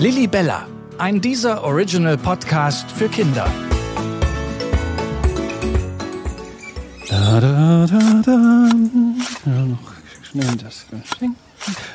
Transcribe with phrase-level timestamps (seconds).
[0.00, 0.66] Lilly Bella,
[0.96, 3.46] ein dieser Original Podcast für Kinder.
[7.06, 8.70] Da, da, da, da.
[9.44, 9.92] Ja, noch
[10.22, 10.86] schnell das.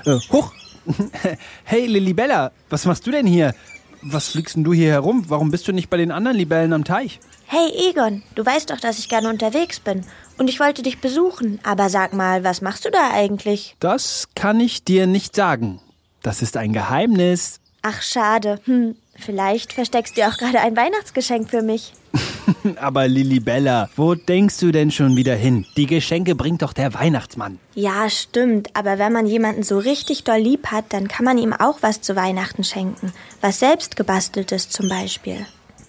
[0.06, 0.54] Äh, hoch!
[1.64, 3.56] Hey Lilibella, was machst du denn hier?
[4.04, 5.26] Was fliegst denn du hier herum?
[5.30, 7.20] Warum bist du nicht bei den anderen Libellen am Teich?
[7.48, 10.06] Hey Egon, du weißt doch, dass ich gerne unterwegs bin.
[10.38, 11.60] Und ich wollte dich besuchen.
[11.64, 13.76] Aber sag mal, was machst du da eigentlich?
[13.80, 15.82] Das kann ich dir nicht sagen.
[16.22, 17.62] Das ist ein Geheimnis.
[17.88, 18.60] Ach, schade.
[18.66, 21.94] Hm, vielleicht versteckst du auch gerade ein Weihnachtsgeschenk für mich.
[22.78, 25.68] Aber Lilibella, wo denkst du denn schon wieder hin?
[25.78, 27.60] Die Geschenke bringt doch der Weihnachtsmann.
[27.76, 28.70] Ja, stimmt.
[28.76, 32.02] Aber wenn man jemanden so richtig doll lieb hat, dann kann man ihm auch was
[32.02, 33.14] zu Weihnachten schenken.
[33.42, 35.46] Was selbst gebasteltes zum Beispiel.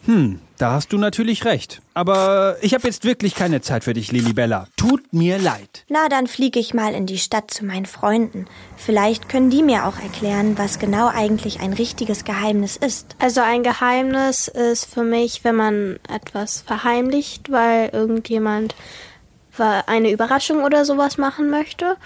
[0.07, 1.83] Hm, da hast du natürlich recht.
[1.93, 4.69] Aber ich habe jetzt wirklich keine Zeit für dich, Lilibella.
[4.77, 5.85] Tut mir leid.
[5.89, 8.47] Na, dann fliege ich mal in die Stadt zu meinen Freunden.
[8.77, 13.17] Vielleicht können die mir auch erklären, was genau eigentlich ein richtiges Geheimnis ist.
[13.19, 18.77] Also ein Geheimnis ist für mich, wenn man etwas verheimlicht, weil irgendjemand
[19.59, 21.97] eine Überraschung oder sowas machen möchte.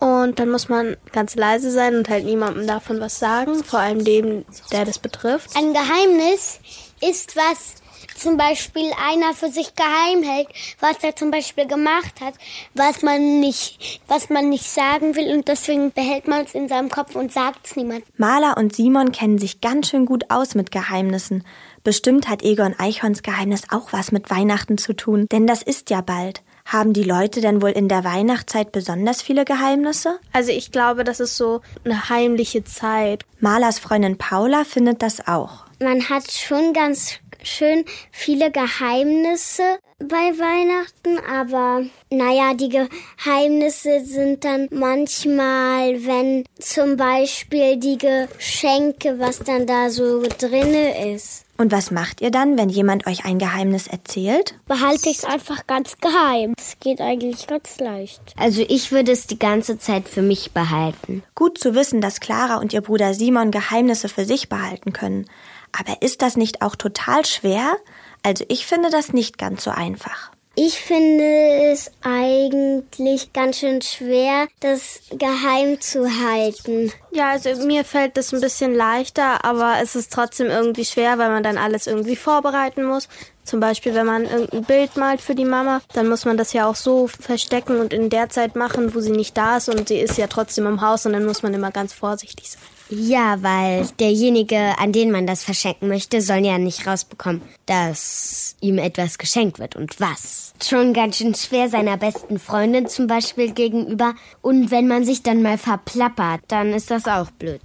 [0.00, 4.04] Und dann muss man ganz leise sein und halt niemandem davon was sagen, vor allem
[4.04, 5.56] dem, der das betrifft.
[5.56, 6.60] Ein Geheimnis
[7.00, 7.76] ist, was
[8.14, 10.48] zum Beispiel einer für sich geheim hält,
[10.80, 12.34] was er zum Beispiel gemacht hat,
[12.74, 16.88] was man nicht, was man nicht sagen will und deswegen behält man es in seinem
[16.88, 18.04] Kopf und sagt es niemand.
[18.16, 21.44] Maler und Simon kennen sich ganz schön gut aus mit Geheimnissen.
[21.84, 26.00] Bestimmt hat Egon Eichhorns Geheimnis auch was mit Weihnachten zu tun, denn das ist ja
[26.00, 26.42] bald.
[26.66, 30.18] Haben die Leute denn wohl in der Weihnachtszeit besonders viele Geheimnisse?
[30.34, 33.24] Also ich glaube, das ist so eine heimliche Zeit.
[33.40, 35.67] Malers Freundin Paula findet das auch.
[35.80, 44.68] Man hat schon ganz schön viele Geheimnisse bei Weihnachten, aber naja, die Geheimnisse sind dann
[44.70, 51.44] manchmal, wenn zum Beispiel die Geschenke, was dann da so drinne ist.
[51.60, 54.54] Und was macht ihr dann, wenn jemand euch ein Geheimnis erzählt?
[54.66, 56.54] Behalte ich es einfach ganz geheim.
[56.56, 58.20] Es geht eigentlich ganz leicht.
[58.36, 61.24] Also ich würde es die ganze Zeit für mich behalten.
[61.34, 65.26] Gut zu wissen, dass Clara und ihr Bruder Simon Geheimnisse für sich behalten können.
[65.72, 67.76] Aber ist das nicht auch total schwer?
[68.22, 70.32] Also ich finde das nicht ganz so einfach.
[70.60, 76.92] Ich finde es eigentlich ganz schön schwer, das geheim zu halten.
[77.12, 81.30] Ja, also mir fällt das ein bisschen leichter, aber es ist trotzdem irgendwie schwer, weil
[81.30, 83.08] man dann alles irgendwie vorbereiten muss.
[83.48, 86.68] Zum Beispiel, wenn man irgendein Bild malt für die Mama, dann muss man das ja
[86.68, 89.96] auch so verstecken und in der Zeit machen, wo sie nicht da ist und sie
[89.96, 92.60] ist ja trotzdem im Haus und dann muss man immer ganz vorsichtig sein.
[92.90, 98.76] Ja, weil derjenige, an den man das verschenken möchte, soll ja nicht rausbekommen, dass ihm
[98.76, 100.52] etwas geschenkt wird und was.
[100.62, 104.12] Schon ganz schön schwer seiner besten Freundin zum Beispiel gegenüber.
[104.42, 107.62] Und wenn man sich dann mal verplappert, dann ist das auch blöd.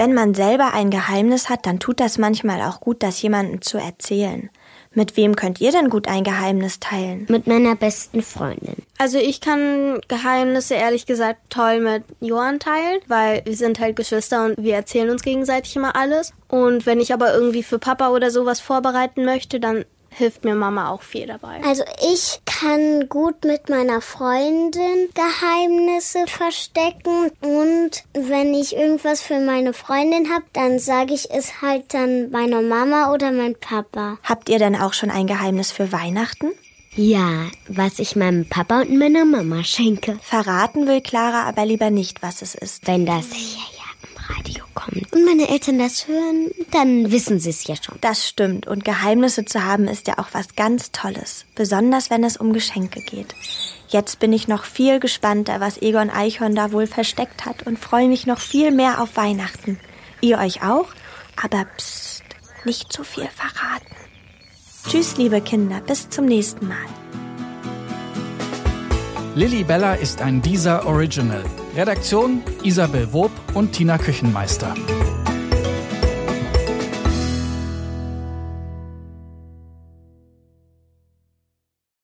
[0.00, 3.76] Wenn man selber ein Geheimnis hat, dann tut das manchmal auch gut, das jemandem zu
[3.76, 4.48] erzählen.
[4.94, 7.26] Mit wem könnt ihr denn gut ein Geheimnis teilen?
[7.28, 8.76] Mit meiner besten Freundin.
[8.96, 14.46] Also ich kann Geheimnisse ehrlich gesagt toll mit Johann teilen, weil wir sind halt Geschwister
[14.46, 16.32] und wir erzählen uns gegenseitig immer alles.
[16.48, 20.90] Und wenn ich aber irgendwie für Papa oder sowas vorbereiten möchte, dann hilft mir Mama
[20.90, 21.60] auch viel dabei.
[21.64, 29.72] Also ich kann gut mit meiner Freundin Geheimnisse verstecken und wenn ich irgendwas für meine
[29.72, 34.18] Freundin habe, dann sage ich es halt dann meiner Mama oder mein Papa.
[34.22, 36.52] Habt ihr denn auch schon ein Geheimnis für Weihnachten?
[36.96, 40.18] Ja, was ich meinem Papa und meiner Mama schenke.
[40.22, 42.86] Verraten will Clara aber lieber nicht, was es ist.
[42.88, 43.79] Wenn das hier
[44.50, 47.98] Radio kommt und meine Eltern das hören, dann wissen sie es ja schon.
[48.00, 48.66] Das stimmt.
[48.66, 51.44] Und Geheimnisse zu haben ist ja auch was ganz Tolles.
[51.54, 53.34] Besonders wenn es um Geschenke geht.
[53.88, 58.08] Jetzt bin ich noch viel gespannter, was Egon Eichhorn da wohl versteckt hat und freue
[58.08, 59.78] mich noch viel mehr auf Weihnachten.
[60.20, 60.88] Ihr euch auch?
[61.42, 62.24] Aber psst,
[62.64, 63.96] nicht zu viel verraten.
[64.88, 66.76] Tschüss, liebe Kinder, bis zum nächsten Mal.
[69.34, 71.44] Lilly Bella ist ein dieser Original.
[71.76, 74.74] Redaktion Isabel Wob und Tina Küchenmeister.